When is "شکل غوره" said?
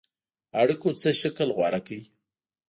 1.21-1.81